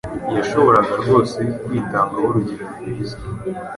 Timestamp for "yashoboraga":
0.35-0.93